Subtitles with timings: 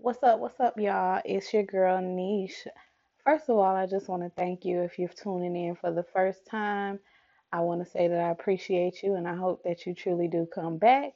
[0.00, 0.38] What's up?
[0.38, 1.20] What's up, y'all?
[1.24, 2.68] It's your girl Niche.
[3.24, 6.04] First of all, I just want to thank you if you're tuning in for the
[6.04, 7.00] first time.
[7.52, 10.46] I want to say that I appreciate you and I hope that you truly do
[10.54, 11.14] come back.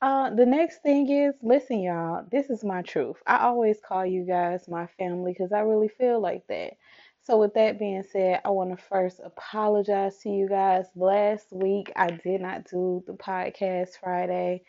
[0.00, 3.16] Uh, the next thing is, listen, y'all, this is my truth.
[3.26, 6.78] I always call you guys my family because I really feel like that.
[7.22, 10.86] So, with that being said, I want to first apologize to you guys.
[10.96, 14.62] Last week, I did not do the podcast Friday.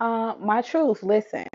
[0.00, 1.46] Uh, my truth, listen.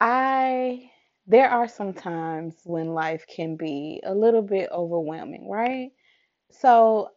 [0.00, 0.90] I
[1.26, 5.90] there are some times when life can be a little bit overwhelming, right?
[6.50, 7.12] So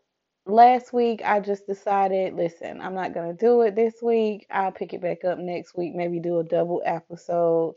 [0.45, 4.47] last week I just decided, listen, I'm not gonna do it this week.
[4.51, 7.75] I'll pick it back up next week, maybe do a double episode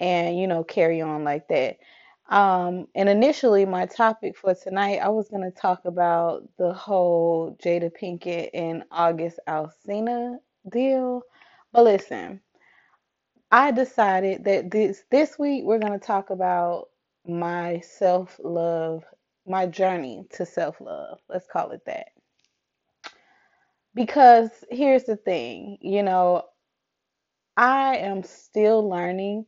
[0.00, 1.78] and you know carry on like that.
[2.30, 7.90] Um, and initially my topic for tonight, I was gonna talk about the whole Jada
[7.92, 10.38] Pinkett and August Alsina
[10.70, 11.22] deal.
[11.72, 12.40] But listen.
[13.50, 16.88] I decided that this this week we're going to talk about
[17.26, 19.04] my self-love,
[19.46, 21.20] my journey to self-love.
[21.28, 22.08] Let's call it that.
[23.94, 26.42] Because here's the thing, you know,
[27.56, 29.46] I am still learning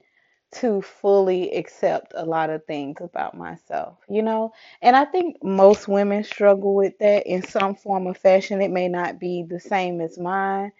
[0.51, 4.53] to fully accept a lot of things about myself, you know?
[4.81, 8.63] And I think most women struggle with that in some form or fashion.
[8.63, 10.73] It may not be the same as mine,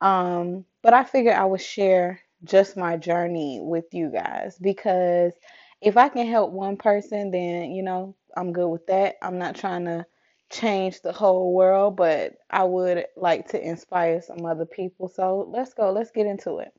[0.00, 5.32] um, but I figured I would share just my journey with you guys because
[5.80, 9.16] if I can help one person, then, you know, I'm good with that.
[9.22, 10.04] I'm not trying to
[10.50, 15.08] change the whole world, but I would like to inspire some other people.
[15.08, 16.72] So let's go, let's get into it.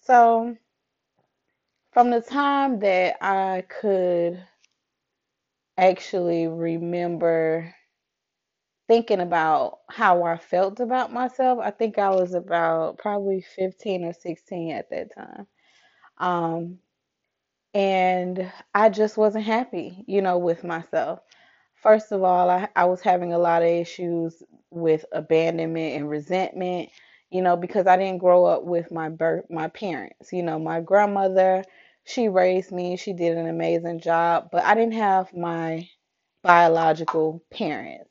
[0.00, 0.56] So,
[1.92, 4.42] from the time that I could
[5.76, 7.74] actually remember
[8.88, 14.14] thinking about how I felt about myself, I think I was about probably 15 or
[14.14, 15.46] 16 at that time.
[16.18, 16.78] Um,
[17.74, 21.20] and I just wasn't happy, you know, with myself.
[21.82, 26.90] First of all, I, I was having a lot of issues with abandonment and resentment,
[27.30, 30.32] you know, because I didn't grow up with my birth, my parents.
[30.32, 31.64] You know, my grandmother,
[32.04, 35.88] she raised me, she did an amazing job, but I didn't have my
[36.42, 38.07] biological parents.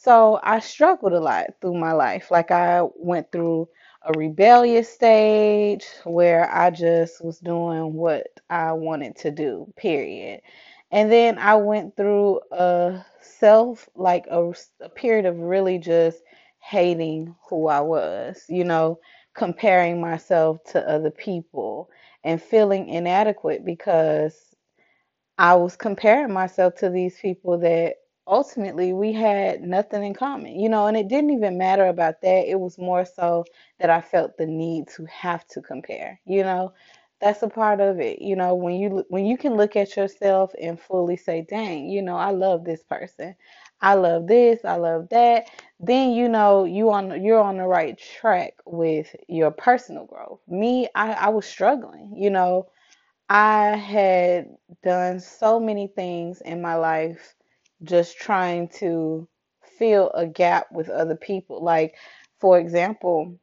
[0.00, 2.30] So I struggled a lot through my life.
[2.30, 3.68] Like I went through
[4.02, 10.40] a rebellious stage where I just was doing what I wanted to do, period.
[10.90, 16.22] And then I went through a self, like a, a period of really just
[16.60, 19.00] hating who I was, you know,
[19.34, 21.90] comparing myself to other people
[22.24, 24.34] and feeling inadequate because
[25.38, 30.68] I was comparing myself to these people that ultimately we had nothing in common, you
[30.68, 32.48] know, and it didn't even matter about that.
[32.48, 33.44] It was more so
[33.78, 36.72] that I felt the need to have to compare, you know.
[37.20, 40.52] That's a part of it, you know, when you when you can look at yourself
[40.60, 43.34] and fully say, "Dang, you know, I love this person.
[43.80, 45.48] I love this, I love that."
[45.80, 50.40] Then you know you on you're on the right track with your personal growth.
[50.48, 52.68] Me, I, I was struggling, you know.
[53.30, 57.34] I had done so many things in my life
[57.84, 59.28] just trying to
[59.78, 61.62] fill a gap with other people.
[61.64, 61.96] Like,
[62.40, 63.38] for example,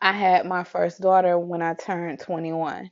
[0.00, 2.90] I had my first daughter when I turned 21.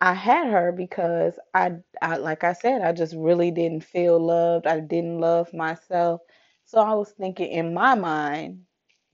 [0.00, 4.66] I had her because I, I, like I said, I just really didn't feel loved.
[4.68, 6.20] I didn't love myself.
[6.66, 8.62] So I was thinking in my mind,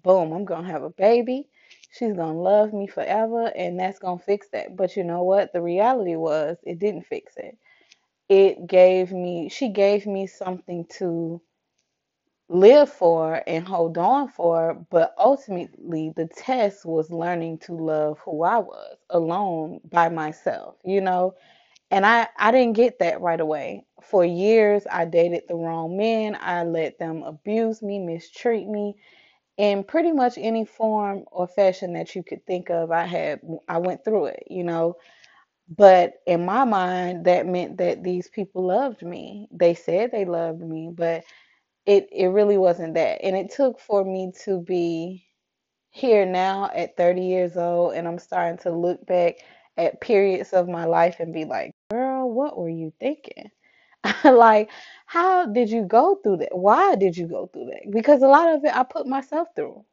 [0.03, 1.49] boom, I'm gonna have a baby.
[1.93, 4.77] She's gonna love me forever, and that's gonna fix that.
[4.77, 5.53] But you know what?
[5.55, 7.57] The reality was it didn't fix it.
[8.33, 11.43] It gave me, she gave me something to
[12.49, 18.45] live for and hold on for, but ultimately the test was learning to love who
[18.45, 21.35] I was alone by myself, you know?
[21.91, 23.87] And I, I didn't get that right away.
[24.03, 26.39] For years, I dated the wrong men.
[26.41, 28.97] I let them abuse me, mistreat me
[29.59, 32.93] in pretty much any form or fashion that you could think of.
[32.93, 34.97] I had, I went through it, you know.
[35.77, 39.49] But in my mind, that meant that these people loved me.
[39.53, 41.25] They said they loved me, but
[41.87, 43.23] it it really wasn't that.
[43.25, 45.27] And it took for me to be
[45.91, 49.37] here now at 30 years old and I'm starting to look back
[49.79, 53.51] at periods of my life and be like, girl, what were you thinking?
[54.25, 54.71] Like,
[55.07, 56.57] how did you go through that?
[56.57, 57.91] Why did you go through that?
[57.91, 59.85] Because a lot of it I put myself through.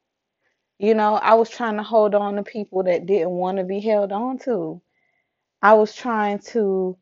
[0.79, 3.79] You know, I was trying to hold on to people that didn't want to be
[3.79, 4.81] held on to.
[5.61, 6.97] I was trying to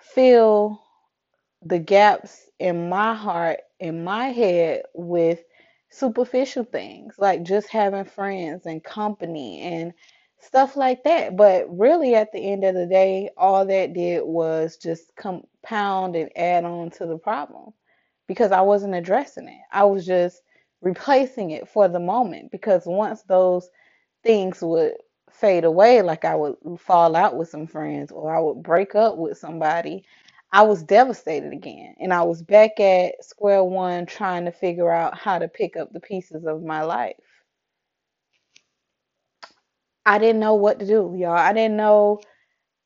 [0.00, 0.80] fill
[1.62, 5.40] the gaps in my heart, in my head with
[5.90, 9.92] superficial things, like just having friends and company and
[10.40, 11.36] stuff like that.
[11.36, 16.30] But really, at the end of the day, all that did was just compound and
[16.36, 17.72] add on to the problem
[18.28, 19.60] because I wasn't addressing it.
[19.72, 20.42] I was just
[20.82, 23.68] replacing it for the moment because once those
[24.24, 24.94] things would
[25.34, 29.16] fade away, like I would fall out with some friends or I would break up
[29.18, 30.04] with somebody,
[30.52, 31.94] I was devastated again.
[32.00, 35.92] And I was back at square one trying to figure out how to pick up
[35.92, 37.16] the pieces of my life.
[40.06, 41.32] I didn't know what to do, y'all.
[41.32, 42.20] I didn't know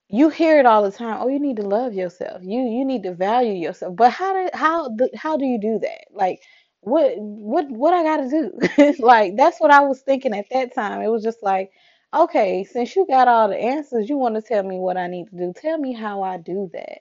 [0.08, 1.18] you hear it all the time.
[1.20, 2.42] Oh, you need to love yourself.
[2.44, 3.96] You you need to value yourself.
[3.96, 6.06] But how do how do, how do you do that?
[6.12, 6.42] Like
[6.82, 8.94] what what what I got to do?
[9.04, 11.02] Like that's what I was thinking at that time.
[11.02, 11.72] It was just like,
[12.14, 15.28] okay, since you got all the answers, you want to tell me what I need
[15.30, 15.52] to do.
[15.54, 17.00] Tell me how I do that.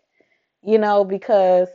[0.64, 1.70] You know, because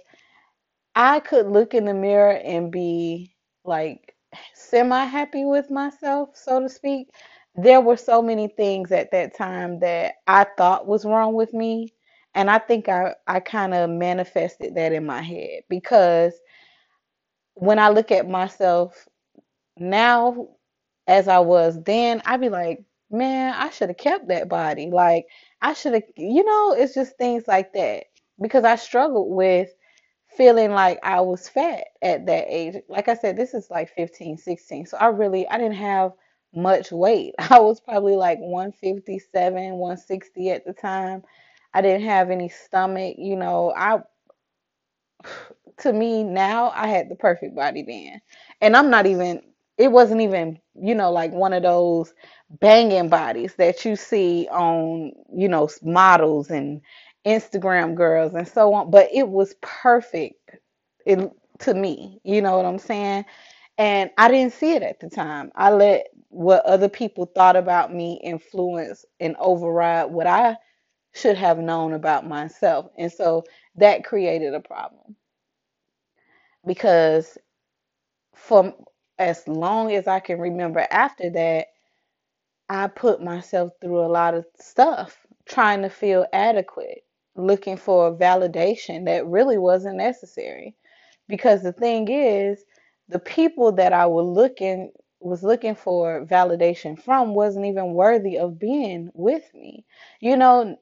[0.94, 3.34] I could look in the mirror and be
[3.64, 4.16] like
[4.54, 7.10] semi happy with myself, so to speak.
[7.56, 11.94] There were so many things at that time that I thought was wrong with me.
[12.34, 16.32] And I think I, I kind of manifested that in my head because
[17.54, 19.08] when I look at myself
[19.78, 20.48] now
[21.06, 24.90] as I was then, I'd be like, man, I should have kept that body.
[24.90, 25.26] Like,
[25.62, 28.04] I should have, you know, it's just things like that
[28.40, 29.70] because I struggled with
[30.36, 32.76] feeling like I was fat at that age.
[32.88, 34.86] Like I said, this is like 15, 16.
[34.86, 36.12] So I really I didn't have
[36.54, 37.34] much weight.
[37.50, 41.22] I was probably like 157, 160 at the time.
[41.74, 43.72] I didn't have any stomach, you know.
[43.76, 44.00] I
[45.78, 48.20] to me now I had the perfect body then.
[48.60, 49.42] And I'm not even
[49.78, 52.14] it wasn't even, you know, like one of those
[52.60, 56.82] banging bodies that you see on, you know, models and
[57.26, 60.56] Instagram girls and so on, but it was perfect
[61.06, 61.30] it,
[61.60, 62.20] to me.
[62.24, 63.24] You know what I'm saying?
[63.78, 65.52] And I didn't see it at the time.
[65.56, 70.56] I let what other people thought about me influence and override what I
[71.14, 72.88] should have known about myself.
[72.98, 73.44] And so
[73.76, 75.16] that created a problem
[76.66, 77.38] because
[78.34, 78.74] for
[79.20, 81.68] as long as I can remember after that,
[82.70, 87.04] I put myself through a lot of stuff trying to feel adequate,
[87.36, 90.74] looking for validation that really wasn't necessary.
[91.28, 92.64] Because the thing is,
[93.08, 94.90] the people that I was looking
[95.20, 99.84] was looking for validation from wasn't even worthy of being with me.
[100.20, 100.78] You know,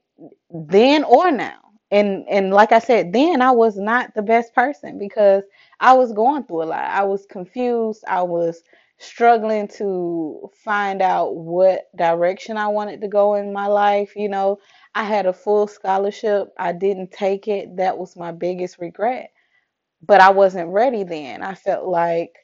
[0.50, 1.58] then or now.
[1.90, 5.42] And and like I said, then I was not the best person because
[5.80, 6.84] I was going through a lot.
[6.90, 8.04] I was confused.
[8.06, 8.62] I was
[8.98, 14.14] struggling to find out what direction I wanted to go in my life.
[14.16, 14.58] You know,
[14.94, 16.48] I had a full scholarship.
[16.58, 17.76] I didn't take it.
[17.76, 19.30] That was my biggest regret.
[20.02, 21.42] But I wasn't ready then.
[21.42, 22.34] I felt like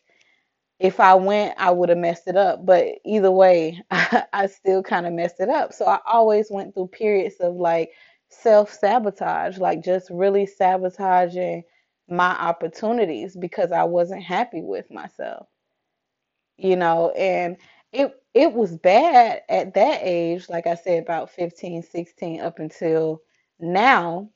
[0.81, 2.65] if I went, I would have messed it up.
[2.67, 5.73] But either way, I, I still kind of messed it up.
[5.73, 7.91] So I always went through periods of like
[8.35, 11.65] self sabotage, like just really sabotaging
[12.09, 15.49] my opportunities because I wasn't happy with myself,
[16.57, 17.57] you know, and
[17.93, 23.23] it it was bad at that age, like I said, about 15, 16 up until
[23.61, 24.31] now.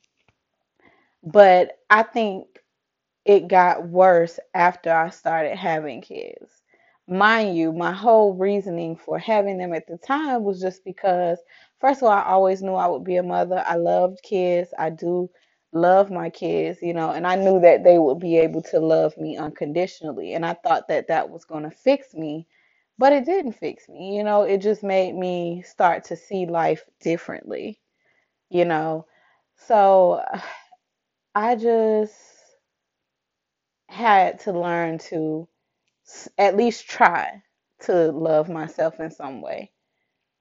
[1.23, 2.47] But I think
[3.25, 6.58] it got worse after I started having kids.
[7.09, 11.39] Mind you, my whole reasoning for having them at the time was just because,
[11.81, 13.65] first of all, I always knew I would be a mother.
[13.67, 14.73] I loved kids.
[14.79, 15.29] I do
[15.73, 19.17] love my kids, you know, and I knew that they would be able to love
[19.19, 20.35] me unconditionally.
[20.35, 22.47] And I thought that that was going to fix me,
[22.99, 24.17] but it didn't fix me.
[24.17, 27.81] You know, it just made me start to see life differently,
[28.50, 29.07] you know.
[29.57, 30.23] So
[31.35, 32.17] I just
[33.88, 35.49] had to learn to
[36.38, 37.43] at least try
[37.83, 39.73] to love myself in some way.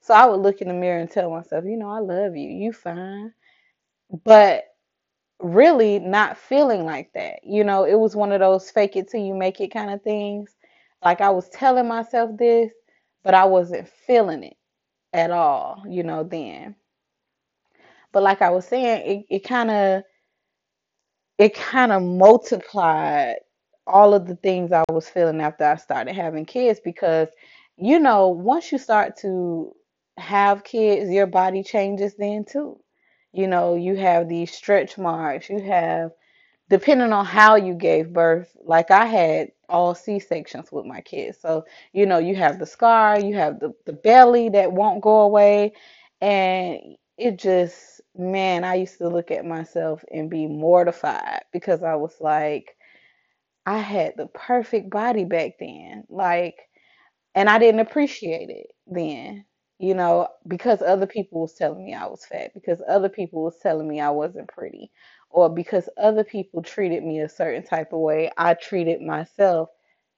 [0.02, 2.50] So I would look in the mirror and tell myself, you know, I love you.
[2.50, 3.34] You fine.
[4.24, 4.66] But
[5.42, 7.42] really not feeling like that.
[7.44, 10.04] You know, it was one of those fake it till you make it kind of
[10.04, 10.56] things.
[11.04, 12.72] Like I was telling myself this,
[13.24, 14.58] but I wasn't feeling it
[15.14, 16.76] at all, you know, then.
[18.14, 20.04] But like I was saying, it, it kind of
[21.40, 23.38] it kind of multiplied
[23.88, 27.30] all of the things I was feeling after I started having kids because,
[27.78, 29.74] you know, once you start to
[30.18, 32.80] have kids, your body changes then too.
[33.34, 36.12] You know, you have these stretch marks, you have,
[36.70, 41.40] depending on how you gave birth, like I had all C-sections with my kids.
[41.42, 45.22] So, you know, you have the scar, you have the, the belly that won't go
[45.22, 45.74] away,
[46.22, 46.80] and
[47.18, 52.16] it just, man, I used to look at myself and be mortified because I was
[52.20, 52.77] like,
[53.68, 56.06] I had the perfect body back then.
[56.10, 56.58] Like,
[57.36, 59.46] and I didn't appreciate it then.
[59.80, 63.58] you know, because other people was telling me I was fat, because other people was
[63.60, 64.92] telling me I wasn't pretty,
[65.32, 69.70] or because other people treated me a certain type of way, I treated myself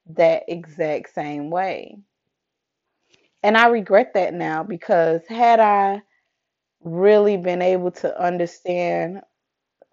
[0.07, 1.97] that exact same way.
[3.43, 6.01] And I regret that now because had I
[6.81, 9.21] really been able to understand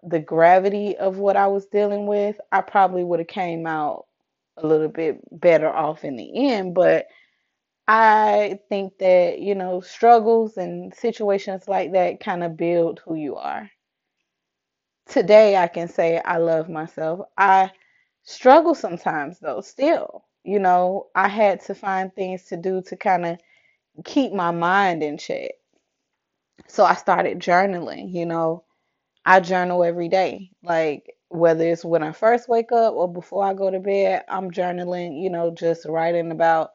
[0.09, 4.05] the gravity of what I was dealing with, I probably would have came out
[4.57, 6.73] a little bit better off in the end.
[6.75, 7.07] But
[7.87, 13.35] I think that, you know, struggles and situations like that kind of build who you
[13.35, 13.69] are.
[15.07, 17.21] Today, I can say I love myself.
[17.37, 17.71] I
[18.23, 20.25] struggle sometimes, though, still.
[20.43, 23.39] You know, I had to find things to do to kind of
[24.05, 25.51] keep my mind in check.
[26.67, 28.63] So I started journaling, you know.
[29.27, 30.51] I journal every day.
[30.63, 34.51] Like whether it's when I first wake up or before I go to bed, I'm
[34.51, 36.71] journaling, you know, just writing about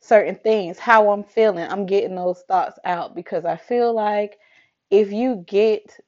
[0.00, 1.66] certain things, how I'm feeling.
[1.70, 4.38] I'm getting those thoughts out because I feel like
[4.90, 5.98] if you get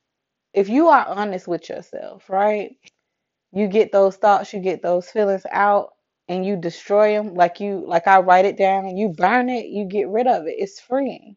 [0.55, 2.77] if you are honest with yourself, right?
[3.53, 5.93] You get those thoughts, you get those feelings out
[6.29, 9.87] and you destroy them like you like I write it down you burn it, you
[9.87, 10.57] get rid of it.
[10.59, 11.37] It's freeing.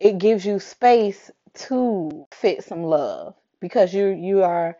[0.00, 4.76] It gives you space to fit some love because you you are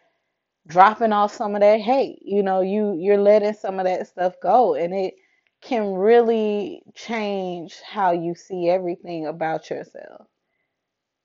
[0.68, 2.21] dropping off some of that hate.
[2.23, 5.14] You know, you you're letting some of that stuff go and it
[5.62, 10.26] can really change how you see everything about yourself.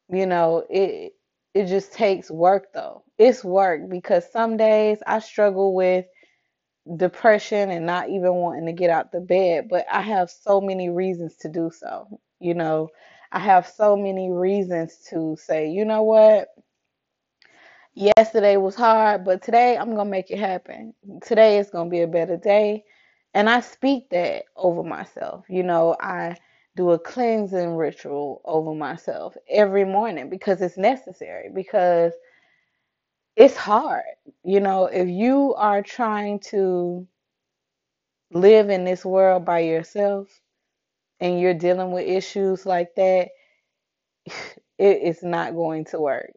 [0.09, 1.13] You know, it
[1.53, 3.03] it just takes work though.
[3.17, 6.05] It's work because some days I struggle with
[6.97, 10.89] depression and not even wanting to get out the bed, but I have so many
[10.89, 12.19] reasons to do so.
[12.39, 12.89] You know,
[13.31, 16.49] I have so many reasons to say, you know what?
[17.93, 20.93] Yesterday was hard, but today I'm going to make it happen.
[21.21, 22.83] Today is going to be a better day.
[23.33, 25.45] And I speak that over myself.
[25.49, 26.37] You know, I
[26.75, 32.13] do a cleansing ritual over myself every morning because it's necessary, because
[33.35, 34.03] it's hard.
[34.43, 37.07] You know, if you are trying to
[38.33, 40.40] live in this world by yourself
[41.21, 43.29] and you're dealing with issues like that,
[44.79, 46.35] it is not going to work.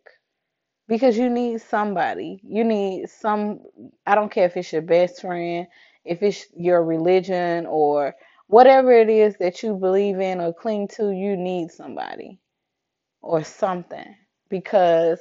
[0.89, 2.41] Because you need somebody.
[2.45, 3.61] You need some,
[4.07, 5.67] I don't care if it's your best friend,
[6.05, 8.15] if it's your religion, or
[8.49, 12.39] whatever it is that you believe in or cling to, you need somebody
[13.23, 14.15] or something.
[14.51, 15.21] Because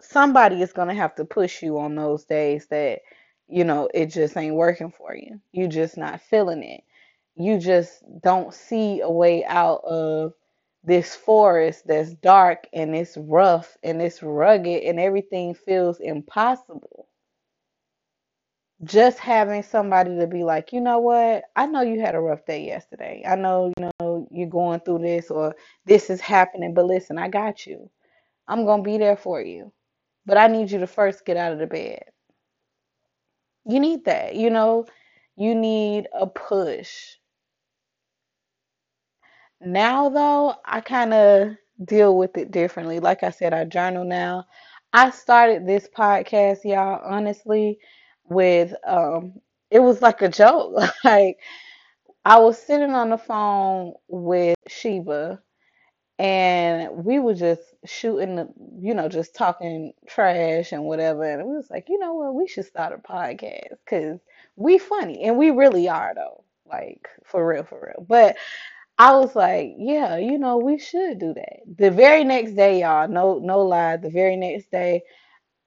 [0.00, 3.00] somebody is going to have to push you on those days that,
[3.48, 5.40] you know, it just ain't working for you.
[5.52, 6.82] You're just not feeling it.
[7.36, 10.34] You just don't see a way out of
[10.84, 17.08] this forest that's dark and it's rough and it's rugged and everything feels impossible.
[18.84, 21.44] Just having somebody to be like, you know what?
[21.56, 23.22] I know you had a rough day yesterday.
[23.26, 25.54] I know, you know, you're going through this or
[25.86, 27.90] this is happening, but listen, I got you.
[28.48, 29.72] I'm going to be there for you.
[30.26, 32.04] But I need you to first get out of the bed.
[33.66, 34.86] You need that, you know,
[35.36, 37.16] you need a push.
[39.60, 43.00] Now, though, I kind of deal with it differently.
[43.00, 44.46] Like I said, I journal now.
[44.92, 47.78] I started this podcast, y'all, honestly,
[48.28, 49.40] with um
[49.70, 50.74] it was like a joke.
[51.04, 51.38] Like
[52.24, 55.40] I was sitting on the phone with Sheba
[56.18, 58.48] and we were just shooting the,
[58.78, 61.24] you know, just talking trash and whatever.
[61.24, 64.20] And we was like, you know what, we should start a podcast because
[64.56, 66.44] we funny and we really are though.
[66.66, 68.06] Like for real, for real.
[68.06, 68.36] But
[69.00, 71.60] I was like, yeah, you know, we should do that.
[71.78, 75.02] The very next day, y'all, no, no lie, the very next day,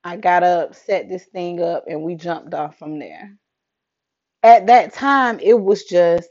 [0.04, 3.38] I got up, set this thing up, and we jumped off from there.
[4.44, 6.30] At that time, it was just,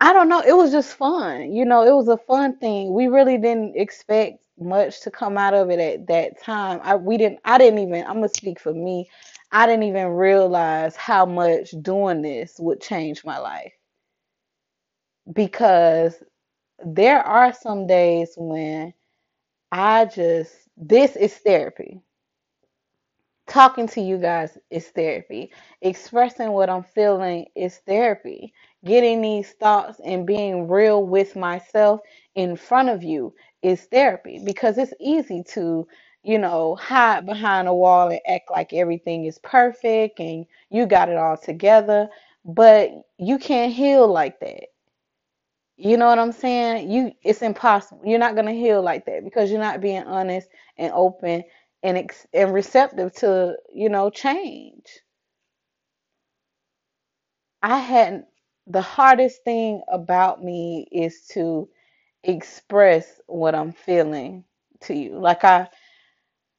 [0.00, 1.52] I don't know, it was just fun.
[1.52, 2.94] You know, it was a fun thing.
[2.94, 6.80] We really didn't expect much to come out of it at that time.
[6.84, 9.10] I we didn't I didn't even, I'm gonna speak for me.
[9.52, 13.72] I didn't even realize how much doing this would change my life
[15.32, 16.22] because
[16.84, 18.94] there are some days when
[19.72, 22.00] I just, this is therapy.
[23.48, 25.52] Talking to you guys is therapy.
[25.82, 28.54] Expressing what I'm feeling is therapy.
[28.86, 32.00] Getting these thoughts and being real with myself
[32.36, 35.86] in front of you is therapy because it's easy to,
[36.24, 41.10] you know, hide behind a wall and act like everything is perfect and you got
[41.10, 42.08] it all together,
[42.46, 44.64] but you can't heal like that.
[45.76, 46.90] You know what I'm saying?
[46.90, 48.02] You it's impossible.
[48.06, 51.44] You're not gonna heal like that because you're not being honest and open
[51.82, 54.86] and ex- and receptive to, you know, change.
[57.62, 58.26] I hadn't
[58.66, 61.68] the hardest thing about me is to
[62.24, 64.44] express what I'm feeling
[64.82, 65.18] to you.
[65.18, 65.68] Like I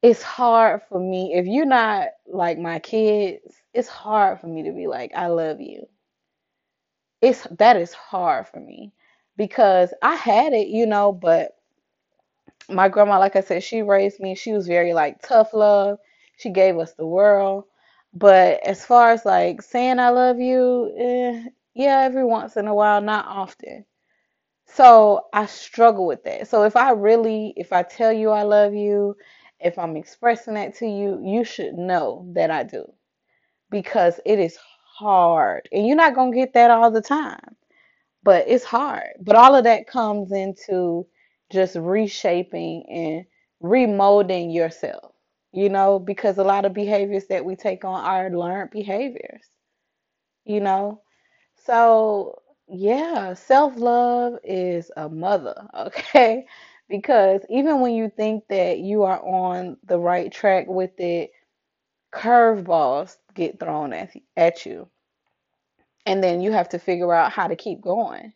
[0.01, 4.71] it's hard for me if you're not like my kids, it's hard for me to
[4.73, 5.87] be like I love you.
[7.21, 8.93] It's that is hard for me
[9.37, 11.55] because I had it, you know, but
[12.69, 14.35] my grandma, like I said, she raised me.
[14.35, 15.99] She was very like tough love.
[16.37, 17.65] She gave us the world.
[18.13, 22.73] But as far as like saying I love you, eh, yeah, every once in a
[22.73, 23.85] while, not often.
[24.65, 26.47] So I struggle with that.
[26.47, 29.15] So if I really, if I tell you I love you,
[29.59, 32.85] if I'm expressing that to you, you should know that I do
[33.69, 34.57] because it is
[34.97, 35.69] hard.
[35.71, 37.55] And you're not going to get that all the time
[38.27, 39.09] but it's hard.
[39.21, 41.07] But all of that comes into
[41.51, 43.25] just reshaping and
[43.63, 45.13] remolding yourself,
[45.53, 49.43] you know, because a lot of behaviors that we take on are learned behaviors,
[50.45, 51.01] you know.
[51.65, 56.45] So, yeah, self-love is a mother, okay?
[56.89, 61.31] Because even when you think that you are on the right track with it,
[62.13, 64.89] curveballs get thrown at, at you.
[66.07, 68.31] And then you have to figure out how to keep going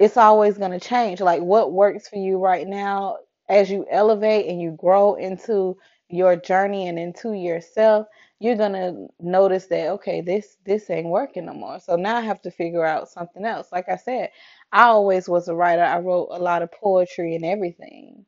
[0.00, 1.20] it's always going to change.
[1.22, 3.18] Like what works for you right now,
[3.50, 5.78] as you elevate and you grow into
[6.10, 8.08] your journey and into yourself,
[8.40, 11.80] you're going to notice that okay, this this ain't working no more.
[11.80, 13.68] So now I have to figure out something else.
[13.72, 14.30] Like I said,
[14.72, 15.84] I always was a writer.
[15.84, 18.26] I wrote a lot of poetry and everything.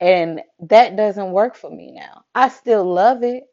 [0.00, 2.24] And that doesn't work for me now.
[2.34, 3.44] I still love it,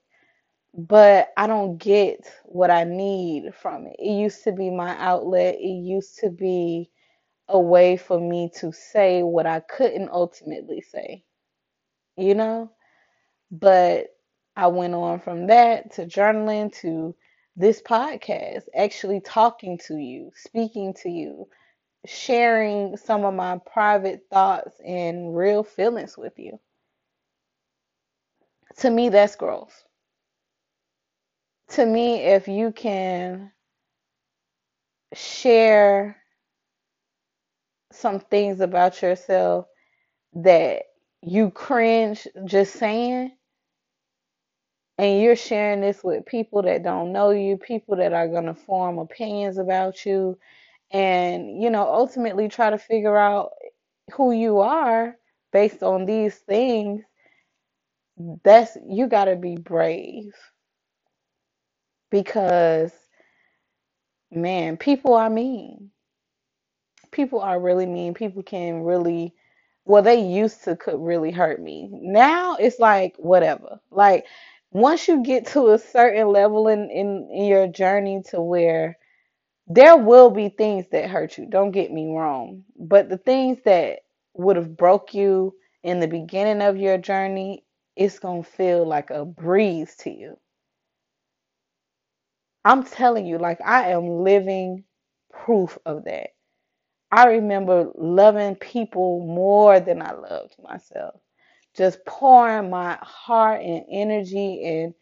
[0.74, 3.96] but I don't get what I need from it.
[4.00, 5.56] It used to be my outlet.
[5.56, 6.90] It used to be
[7.48, 11.24] a way for me to say what I couldn't ultimately say,
[12.18, 12.72] you know?
[13.52, 14.08] But
[14.56, 17.16] I went on from that to journaling to
[17.56, 21.48] this podcast, actually talking to you, speaking to you,
[22.06, 26.60] sharing some of my private thoughts and real feelings with you.
[28.78, 29.86] To me, that's growth.
[31.72, 33.52] To me, if you can
[35.14, 36.18] share
[37.92, 39.68] some things about yourself
[40.36, 40.84] that
[41.22, 43.32] you cringe just saying,
[44.98, 48.56] and you're sharing this with people that don't know you, people that are going to
[48.56, 50.38] form opinions about you,
[50.92, 53.52] and, you know, ultimately try to figure out
[54.14, 55.18] who you are
[55.54, 57.04] based on these things,
[58.44, 60.34] that's you got to be brave
[62.12, 62.94] because,
[64.32, 65.92] man, people are mean.
[67.12, 68.14] People are really mean.
[68.16, 69.34] People can really
[69.86, 71.90] well, they used to could really hurt me.
[71.94, 73.80] Now it's like whatever.
[73.92, 74.26] Like
[74.72, 78.98] once you get to a certain level in, in, in your journey to where
[79.68, 82.64] there will be things that hurt you, don't get me wrong.
[82.80, 84.02] But the things that
[84.36, 89.26] would have broke you in the beginning of your journey, it's gonna feel like a
[89.26, 90.38] breeze to you.
[92.66, 94.84] I'm telling you, like I am living
[95.32, 96.30] proof of that.
[97.12, 101.16] I remember loving people more than I loved myself.
[101.76, 104.94] Just pouring my heart and energy and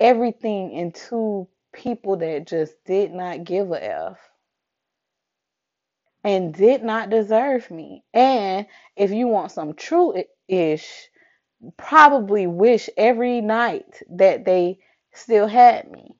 [0.00, 4.18] everything into people that just did not give a F
[6.24, 8.04] and did not deserve me.
[8.14, 10.14] And if you want some true
[10.48, 11.10] ish,
[11.78, 14.78] probably wish every night that they
[15.14, 16.16] still had me.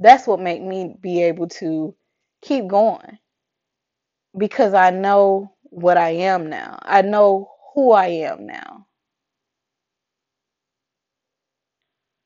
[0.00, 1.96] That's what made me be able to
[2.42, 3.18] keep going
[4.38, 6.78] because I know what I am now.
[6.82, 8.86] I know who I am now.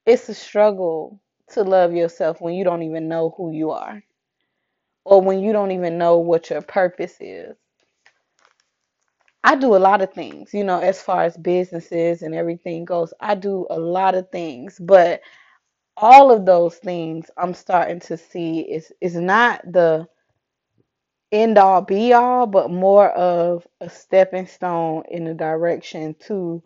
[0.07, 1.21] It's a struggle
[1.53, 4.03] to love yourself when you don't even know who you are
[5.05, 7.57] or when you don't even know what your purpose is.
[9.45, 13.15] I do a lot of things, you know, as far as businesses and everything goes.
[13.21, 15.21] I do a lot of things, but
[15.97, 20.09] all of those things I'm starting to see is is not the
[21.33, 26.63] end all be all, but more of a stepping stone in the direction to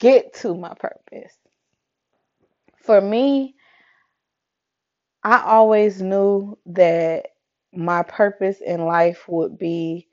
[0.00, 1.34] get to my purpose.
[2.84, 3.56] For me,
[5.24, 7.28] I always knew that
[7.74, 10.08] my purpose in life would be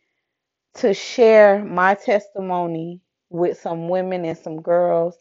[0.76, 5.18] to share my testimony with some women and some girls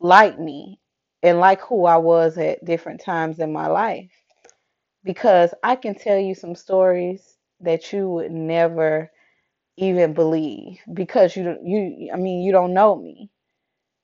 [0.00, 0.80] like me
[1.22, 4.10] and like who I was at different times in my life.
[5.04, 9.10] Because I can tell you some stories that you would never
[9.78, 13.30] even believe because you you I mean you don't know me.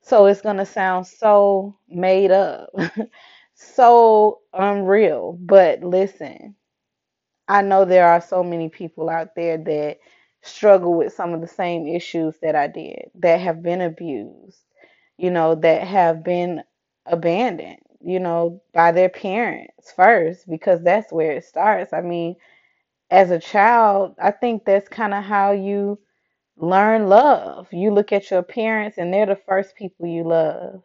[0.03, 2.71] So it's going to sound so made up,
[3.55, 5.39] so unreal.
[5.41, 6.57] But listen,
[7.49, 9.99] I know there are so many people out there that
[10.43, 14.63] struggle with some of the same issues that I did, that have been abused,
[15.19, 16.63] you know, that have been
[17.09, 21.93] abandoned, you know, by their parents first, because that's where it starts.
[21.93, 22.37] I mean,
[23.11, 25.99] as a child, I think that's kind of how you
[26.57, 27.69] learn love.
[27.73, 30.83] You look at your parents, and they're the first people you love.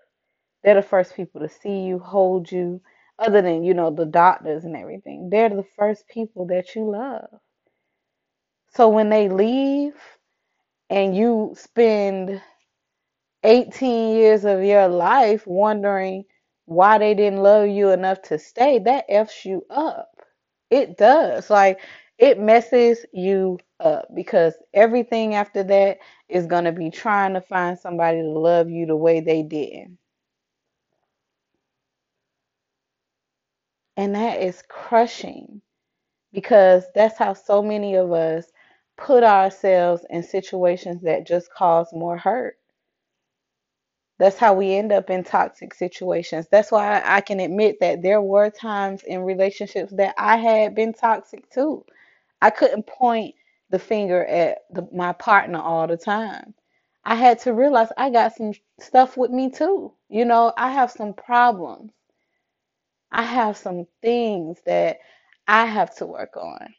[0.64, 2.82] They're the first people to see you, hold you,
[3.20, 5.30] other than, you know, the doctors and everything.
[5.30, 7.30] They're the first people that you love.
[8.74, 9.94] So when they leave
[10.90, 12.42] and you spend
[13.44, 16.26] 18 years of your life wondering
[16.66, 20.10] why they didn't love you enough to stay, that F's you up.
[20.72, 21.50] It does.
[21.50, 21.80] Like,
[22.18, 27.80] it messes you up because everything after that is going to be trying to find
[27.80, 29.98] somebody to love you the way they did.
[33.98, 35.62] And that is crushing
[36.34, 38.46] because that's how so many of us
[38.98, 42.58] put ourselves in situations that just cause more hurt.
[44.24, 46.48] That's how we end up in toxic situations.
[46.50, 50.94] That's why I can admit that there were times in relationships that I had been
[50.94, 51.86] toxic too.
[52.42, 53.36] I couldn't point
[53.72, 56.56] the finger at the, my partner all the time.
[57.06, 59.94] I had to realize I got some stuff with me too.
[60.10, 61.92] You know, I have some problems.
[63.12, 65.00] I have some things that
[65.48, 66.76] I have to work on.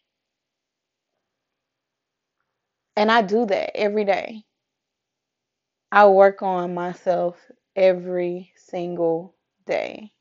[2.97, 4.45] And I do that every day.
[5.95, 7.39] I work on myself
[7.77, 10.13] every single day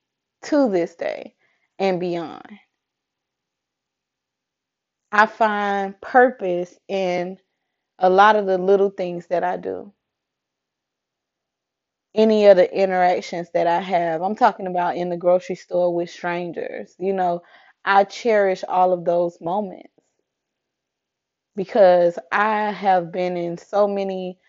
[0.44, 1.36] to this day
[1.80, 2.48] and beyond.
[5.12, 7.40] I find purpose in
[8.00, 9.94] a lot of the little things that I do.
[12.16, 14.22] Any of the interactions that I have.
[14.22, 16.96] I'm talking about in the grocery store with strangers.
[17.00, 17.44] You know,
[17.86, 19.94] I cherish all of those moments
[21.56, 24.40] because I have been in so many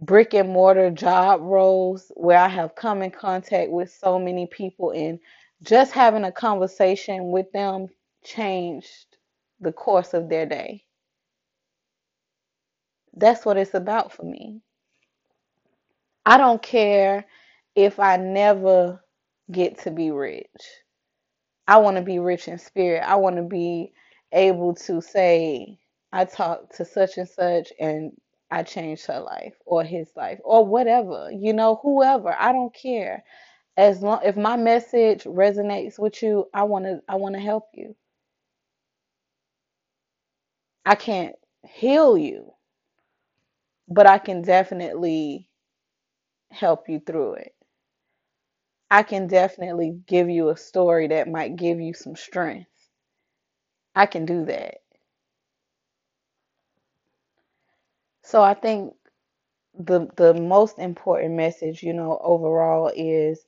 [0.00, 4.92] brick and mortar job roles where I have come in contact with so many people
[4.92, 5.20] and
[5.62, 7.88] just having a conversation with them
[8.24, 9.18] changed
[9.60, 10.84] the course of their day.
[13.16, 14.62] That's what it's about for me.
[16.26, 17.26] I don't care
[17.76, 19.04] if I never
[19.50, 20.48] get to be rich.
[21.66, 23.02] I want to be rich in spirit.
[23.06, 23.92] I want to be
[24.32, 25.78] able to say,
[26.12, 28.12] I talked to such and such and
[28.50, 32.34] I changed her life or his life or whatever, you know, whoever.
[32.38, 33.24] I don't care.
[33.76, 37.68] As long if my message resonates with you, I want to I want to help
[37.74, 37.96] you.
[40.84, 42.52] I can't heal you,
[43.88, 45.48] but I can definitely
[46.52, 47.54] help you through it.
[48.90, 52.70] I can definitely give you a story that might give you some strength.
[53.94, 54.78] I can do that.
[58.30, 58.94] So I think
[59.74, 63.44] the the most important message, you know, overall is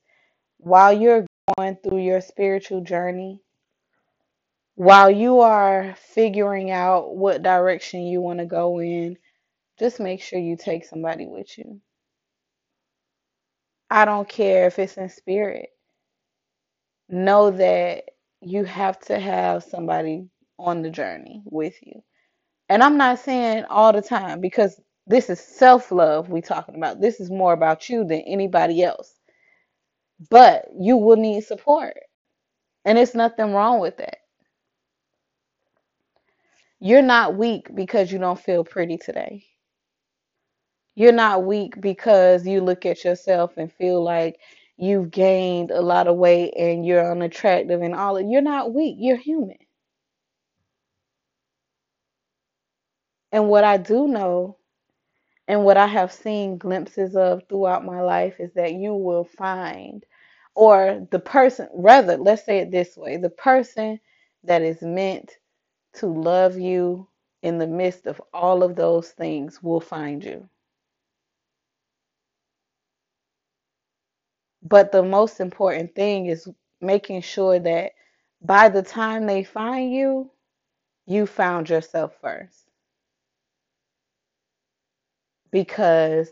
[0.58, 1.24] while you're
[1.56, 3.40] going through your spiritual journey,
[4.74, 9.18] while you are figuring out what direction you want to go in,
[9.78, 11.80] just make sure you take somebody with you.
[13.88, 15.68] I don't care if it's in spirit.
[17.08, 18.06] Know that
[18.40, 22.02] you have to have somebody on the journey with you.
[22.72, 27.02] And I'm not saying all the time because this is self-love we talking about.
[27.02, 29.12] This is more about you than anybody else.
[30.30, 31.98] But you will need support.
[32.86, 34.16] And it's nothing wrong with that.
[36.80, 39.44] You're not weak because you don't feel pretty today.
[40.94, 44.40] You're not weak because you look at yourself and feel like
[44.78, 48.96] you've gained a lot of weight and you're unattractive and all you're not weak.
[48.98, 49.58] You're human.
[53.32, 54.58] And what I do know
[55.48, 60.04] and what I have seen glimpses of throughout my life is that you will find
[60.54, 64.00] or the person rather let's say it this way the person
[64.44, 65.32] that is meant
[65.94, 67.08] to love you
[67.42, 70.48] in the midst of all of those things will find you.
[74.62, 76.48] But the most important thing is
[76.80, 77.92] making sure that
[78.42, 80.30] by the time they find you,
[81.06, 82.71] you found yourself first.
[85.52, 86.30] Because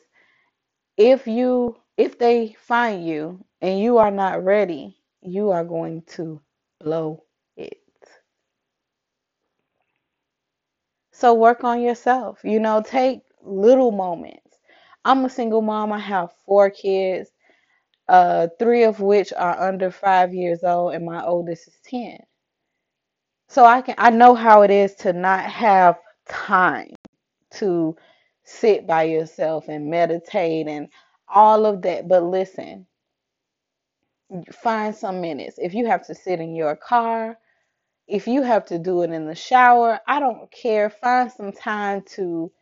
[0.96, 6.40] if you if they find you and you are not ready, you are going to
[6.80, 7.24] blow
[7.56, 7.78] it.
[11.12, 12.40] So work on yourself.
[12.44, 14.58] You know, take little moments.
[15.04, 15.92] I'm a single mom.
[15.92, 17.30] I have four kids,
[18.08, 22.18] uh, three of which are under five years old, and my oldest is 10.
[23.48, 26.94] So I can I know how it is to not have time
[27.52, 27.96] to
[28.50, 30.88] sit by yourself and meditate and
[31.28, 32.08] all of that.
[32.08, 32.86] But listen,
[34.52, 35.58] find some minutes.
[35.58, 37.38] If you have to sit in your car,
[38.08, 40.90] if you have to do it in the shower, I don't care.
[40.90, 42.52] Find some time to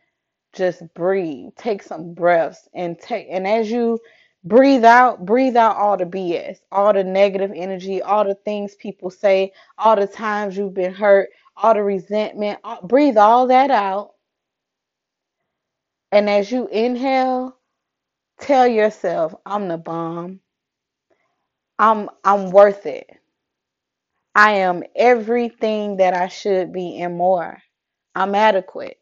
[0.53, 1.51] just breathe.
[1.57, 3.99] Take some breaths and take and as you
[4.43, 9.09] breathe out, breathe out all the BS, all the negative energy, all the things people
[9.09, 12.59] say, all the times you've been hurt, all the resentment.
[12.63, 14.11] all- Breathe all that out.
[16.11, 17.57] And as you inhale,
[18.41, 20.41] tell yourself, I'm the bomb.
[21.79, 23.09] I'm I'm worth it.
[24.35, 27.59] I am everything that I should be and more.
[28.15, 28.97] I'm adequate.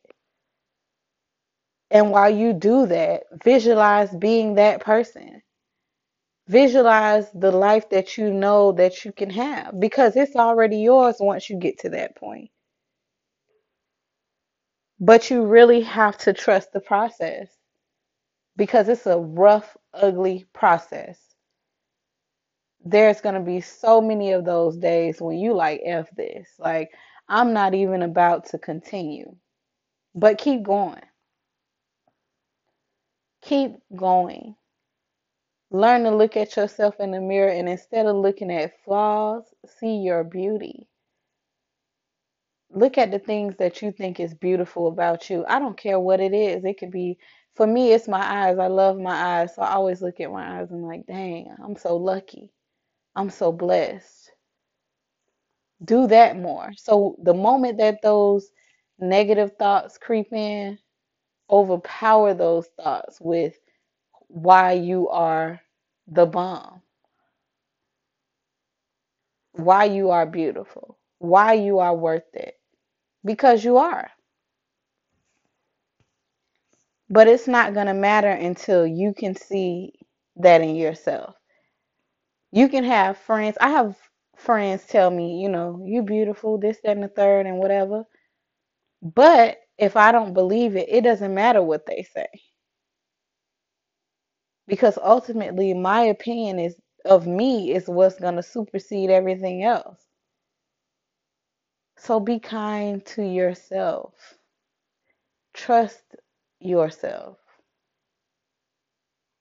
[1.92, 5.42] And while you do that, visualize being that person.
[6.48, 11.50] Visualize the life that you know that you can have because it's already yours once
[11.50, 12.50] you get to that point.
[15.00, 17.50] But you really have to trust the process
[18.58, 21.20] because it's a rough, ugly process.
[22.86, 26.48] There's going to be so many of those days when you like F this.
[26.60, 26.92] Like,
[27.30, 29.36] I'm not even about to continue.
[30.16, 31.02] But keep going.
[33.44, 34.56] Keep going.
[35.72, 39.44] Learn to look at yourself in the mirror and instead of looking at flaws,
[39.80, 40.87] see your beauty.
[42.78, 45.44] Look at the things that you think is beautiful about you.
[45.48, 46.64] I don't care what it is.
[46.64, 47.18] It could be,
[47.56, 48.60] for me, it's my eyes.
[48.60, 49.56] I love my eyes.
[49.56, 52.52] So I always look at my eyes and I'm like, dang, I'm so lucky.
[53.16, 54.32] I'm so blessed.
[55.84, 56.72] Do that more.
[56.78, 58.52] So the moment that those
[59.00, 60.78] negative thoughts creep in,
[61.50, 63.56] overpower those thoughts with
[64.28, 65.62] why you are
[66.08, 66.84] the bomb,
[69.54, 72.56] why you are beautiful, why you are worth it.
[73.28, 74.12] Because you are.
[77.10, 79.94] But it's not going to matter until you can see
[80.38, 81.36] that in yourself.
[82.52, 83.58] You can have friends.
[83.62, 83.98] I have
[84.38, 88.06] friends tell me, you know, you beautiful, this, that, and the third, and whatever.
[89.04, 92.28] But if I don't believe it, it doesn't matter what they say.
[94.68, 100.07] Because ultimately, my opinion is of me is what's going to supersede everything else.
[101.98, 104.38] So be kind to yourself.
[105.54, 106.16] Trust
[106.62, 107.38] yourself.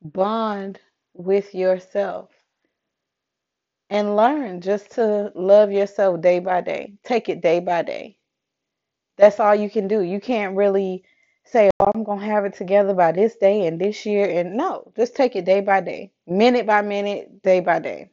[0.01, 0.81] Bond
[1.12, 2.31] with yourself.
[3.90, 6.95] and learn just to love yourself day by day.
[7.05, 8.16] Take it day by day.
[9.19, 10.01] That's all you can do.
[10.03, 11.05] You can't really
[11.45, 14.29] say, oh, I'm going to have it together by this day and this year.
[14.29, 18.11] And no, just take it day by day, minute by minute, day by day.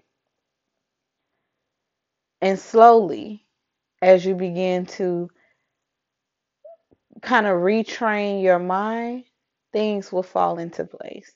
[2.42, 3.43] And slowly,
[4.04, 5.30] as you begin to
[7.22, 9.26] kind of retrain your mind,
[9.74, 11.34] things will fall into place.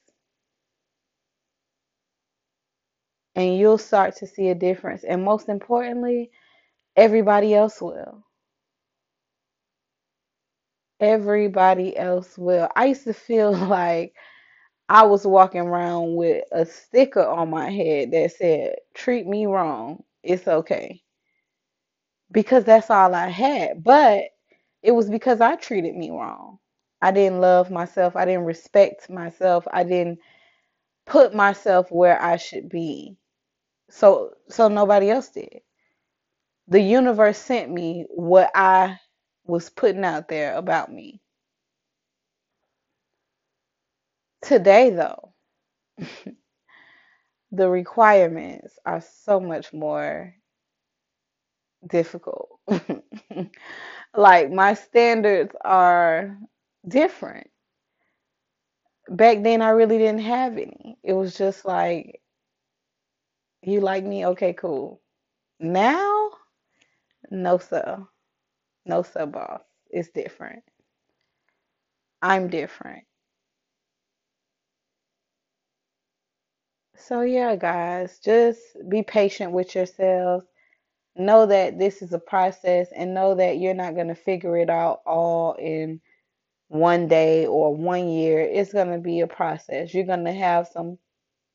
[3.35, 5.03] And you'll start to see a difference.
[5.03, 6.31] And most importantly,
[6.95, 8.25] everybody else will.
[10.99, 12.69] Everybody else will.
[12.75, 14.13] I used to feel like
[14.89, 20.03] I was walking around with a sticker on my head that said, treat me wrong.
[20.23, 21.01] It's okay.
[22.31, 23.83] Because that's all I had.
[23.83, 24.25] But
[24.83, 26.59] it was because I treated me wrong.
[27.01, 28.15] I didn't love myself.
[28.15, 29.67] I didn't respect myself.
[29.71, 30.19] I didn't
[31.05, 33.17] put myself where I should be.
[33.89, 35.61] So so nobody else did.
[36.69, 38.99] The universe sent me what I
[39.45, 41.21] was putting out there about me.
[44.41, 45.33] Today though,
[47.51, 50.35] the requirements are so much more
[51.85, 52.59] difficult.
[54.15, 56.37] Like my standards are
[56.87, 57.49] different.
[59.09, 60.97] Back then, I really didn't have any.
[61.03, 62.21] It was just like,
[63.63, 64.25] you like me?
[64.27, 65.01] Okay, cool.
[65.59, 66.31] Now,
[67.31, 68.05] no, sir.
[68.85, 69.61] No, sir, boss.
[69.89, 70.63] It's different.
[72.21, 73.05] I'm different.
[76.97, 78.59] So, yeah, guys, just
[78.89, 80.45] be patient with yourselves.
[81.17, 84.69] Know that this is a process and know that you're not going to figure it
[84.69, 86.01] out all in
[86.69, 88.41] one day or one year.
[88.41, 89.93] It's going to be a process.
[89.93, 90.97] You're going to have some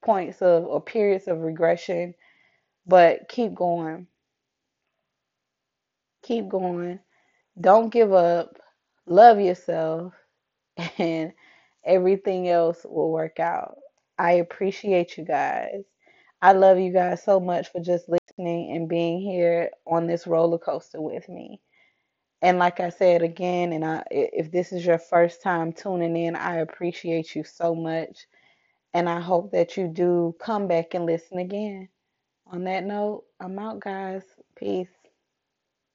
[0.04, 2.14] points of or periods of regression,
[2.86, 4.08] but keep going.
[6.22, 7.00] Keep going.
[7.60, 8.58] Don't give up.
[9.06, 10.14] Love yourself,
[10.98, 11.32] and
[11.84, 13.76] everything else will work out.
[14.18, 15.84] I appreciate you guys.
[16.42, 18.21] I love you guys so much for just listening.
[18.42, 21.60] Listening and being here on this roller coaster with me.
[22.42, 26.36] And like I said again, and I, if this is your first time tuning in,
[26.36, 28.26] I appreciate you so much.
[28.94, 31.88] And I hope that you do come back and listen again.
[32.48, 34.22] On that note, I'm out, guys.
[34.56, 34.88] Peace.